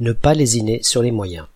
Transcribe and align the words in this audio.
Ne 0.00 0.12
pas 0.12 0.32
lésiner 0.32 0.82
sur 0.82 1.02
les 1.02 1.10
moyens. 1.10 1.46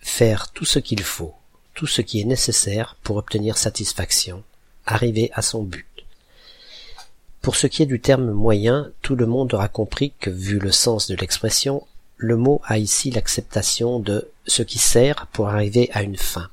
Faire 0.00 0.50
tout 0.52 0.64
ce 0.64 0.78
qu'il 0.78 1.02
faut, 1.02 1.34
tout 1.74 1.86
ce 1.86 2.00
qui 2.00 2.18
est 2.18 2.24
nécessaire 2.24 2.96
pour 3.02 3.16
obtenir 3.16 3.58
satisfaction, 3.58 4.42
arriver 4.86 5.30
à 5.34 5.42
son 5.42 5.64
but. 5.64 5.86
Pour 7.42 7.56
ce 7.56 7.66
qui 7.66 7.82
est 7.82 7.86
du 7.86 8.00
terme 8.00 8.30
moyen, 8.30 8.90
tout 9.02 9.16
le 9.16 9.26
monde 9.26 9.52
aura 9.52 9.68
compris 9.68 10.14
que, 10.18 10.30
vu 10.30 10.58
le 10.58 10.72
sens 10.72 11.08
de 11.08 11.16
l'expression, 11.16 11.86
le 12.16 12.38
mot 12.38 12.62
a 12.64 12.78
ici 12.78 13.10
l'acceptation 13.10 14.00
de 14.00 14.30
ce 14.46 14.62
qui 14.62 14.78
sert 14.78 15.26
pour 15.26 15.50
arriver 15.50 15.90
à 15.92 16.02
une 16.02 16.16
fin, 16.16 16.48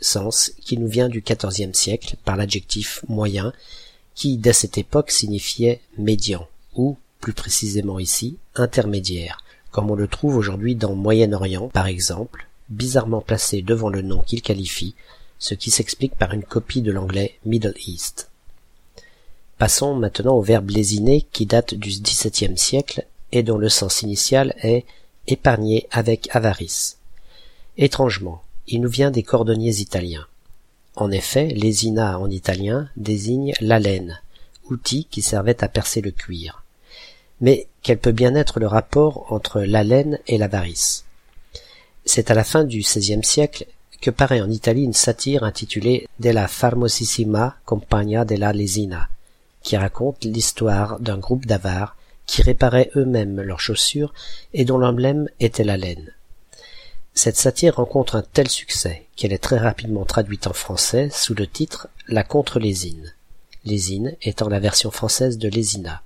sens 0.00 0.52
qui 0.60 0.78
nous 0.78 0.86
vient 0.86 1.08
du 1.08 1.22
XIVe 1.22 1.74
siècle 1.74 2.14
par 2.24 2.36
l'adjectif 2.36 3.04
moyen, 3.08 3.52
qui 4.14 4.38
dès 4.38 4.52
cette 4.52 4.78
époque 4.78 5.10
signifiait 5.10 5.80
médian, 5.98 6.46
ou, 6.76 6.96
plus 7.20 7.32
précisément 7.32 7.98
ici, 7.98 8.38
intermédiaire, 8.54 9.41
comme 9.72 9.90
on 9.90 9.96
le 9.96 10.06
trouve 10.06 10.36
aujourd'hui 10.36 10.76
dans 10.76 10.94
Moyen-Orient 10.94 11.68
par 11.68 11.86
exemple, 11.86 12.46
bizarrement 12.68 13.20
placé 13.20 13.62
devant 13.62 13.88
le 13.88 14.02
nom 14.02 14.22
qu'il 14.22 14.42
qualifie, 14.42 14.94
ce 15.38 15.54
qui 15.54 15.72
s'explique 15.72 16.14
par 16.14 16.32
une 16.32 16.44
copie 16.44 16.82
de 16.82 16.92
l'anglais 16.92 17.38
Middle 17.44 17.74
East. 17.86 18.30
Passons 19.58 19.94
maintenant 19.94 20.36
au 20.36 20.42
verbe 20.42 20.70
lésiner 20.70 21.26
qui 21.32 21.46
date 21.46 21.74
du 21.74 21.88
XVIIe 21.88 22.56
siècle 22.56 23.06
et 23.32 23.42
dont 23.42 23.58
le 23.58 23.68
sens 23.68 24.02
initial 24.02 24.54
est 24.62 24.84
épargné 25.26 25.88
avec 25.90 26.28
avarice. 26.34 26.98
Étrangement, 27.78 28.42
il 28.68 28.80
nous 28.80 28.88
vient 28.88 29.10
des 29.10 29.22
cordonniers 29.22 29.76
italiens. 29.76 30.26
En 30.94 31.10
effet, 31.10 31.46
lésina 31.46 32.18
en 32.18 32.28
italien 32.28 32.88
désigne 32.96 33.54
la 33.60 33.80
outil 34.70 35.06
qui 35.10 35.22
servait 35.22 35.64
à 35.64 35.68
percer 35.68 36.00
le 36.00 36.10
cuir. 36.10 36.61
Mais 37.42 37.66
quel 37.82 37.98
peut 37.98 38.12
bien 38.12 38.34
être 38.34 38.60
le 38.60 38.66
rapport 38.66 39.30
entre 39.32 39.60
la 39.60 39.82
laine 39.82 40.18
et 40.26 40.38
l'avarice. 40.38 41.04
C'est 42.04 42.30
à 42.30 42.34
la 42.34 42.44
fin 42.44 42.64
du 42.64 42.78
XVIe 42.78 43.24
siècle 43.24 43.66
que 44.00 44.10
paraît 44.10 44.40
en 44.40 44.50
Italie 44.50 44.84
une 44.84 44.92
satire 44.94 45.44
intitulée 45.44 46.08
Della 46.18 46.48
famosissima 46.48 47.56
compagnia 47.64 48.24
della 48.24 48.52
lesina, 48.52 49.08
qui 49.62 49.76
raconte 49.76 50.24
l'histoire 50.24 50.98
d'un 50.98 51.18
groupe 51.18 51.46
d'avares 51.46 51.96
qui 52.26 52.42
réparaient 52.42 52.90
eux-mêmes 52.96 53.40
leurs 53.40 53.60
chaussures 53.60 54.14
et 54.54 54.64
dont 54.64 54.78
l'emblème 54.78 55.28
était 55.40 55.64
la 55.64 55.76
laine. 55.76 56.12
Cette 57.14 57.36
satire 57.36 57.76
rencontre 57.76 58.16
un 58.16 58.22
tel 58.22 58.48
succès 58.48 59.06
qu'elle 59.16 59.32
est 59.32 59.42
très 59.42 59.58
rapidement 59.58 60.04
traduite 60.04 60.46
en 60.46 60.52
français 60.52 61.10
sous 61.10 61.34
le 61.34 61.46
titre 61.46 61.88
La 62.08 62.24
contre-lésine, 62.24 63.12
lésine 63.64 64.16
étant 64.22 64.48
la 64.48 64.60
version 64.60 64.90
française 64.90 65.38
de 65.38 65.48
lésina, 65.48 66.02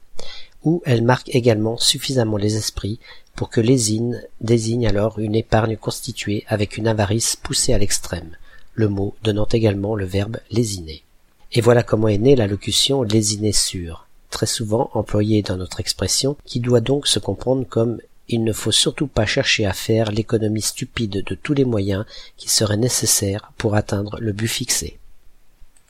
où 0.67 0.83
elle 0.85 1.03
marque 1.03 1.35
également 1.35 1.79
suffisamment 1.79 2.37
les 2.37 2.57
esprits 2.57 2.99
pour 3.37 3.49
que 3.49 3.61
lésine 3.61 4.23
désigne 4.41 4.87
alors 4.89 5.19
une 5.21 5.37
épargne 5.37 5.77
constituée 5.77 6.45
avec 6.49 6.77
une 6.77 6.89
avarice 6.89 7.37
poussée 7.37 7.73
à 7.73 7.79
l'extrême, 7.79 8.37
le 8.75 8.89
mot 8.89 9.15
donnant 9.23 9.47
également 9.53 9.95
le 9.95 10.05
verbe 10.05 10.39
lésiner. 10.51 11.05
Et 11.53 11.61
voilà 11.61 11.85
comment 11.85 12.09
est 12.09 12.19
née 12.19 12.35
la 12.35 12.49
locution 12.49 13.05
lésiner 13.05 13.53
sûr, 13.53 14.09
très 14.29 14.47
souvent 14.47 14.91
employée 14.93 15.43
dans 15.43 15.57
notre 15.57 15.79
expression, 15.79 16.37
qui 16.45 16.59
doit 16.59 16.81
donc 16.81 17.07
se 17.07 17.21
comprendre 17.21 17.65
comme 17.67 18.01
il 18.29 18.43
ne 18.43 18.53
faut 18.53 18.73
surtout 18.73 19.07
pas 19.07 19.25
chercher 19.25 19.67
à 19.67 19.73
faire 19.73 20.11
l'économie 20.11 20.63
stupide 20.63 21.23
de 21.25 21.35
tous 21.37 21.55
les 21.55 21.65
moyens 21.65 22.05
qui 22.37 22.49
seraient 22.49 22.77
nécessaires 22.77 23.53
pour 23.57 23.77
atteindre 23.77 24.19
le 24.21 24.33
but 24.33 24.49
fixé. 24.49 24.99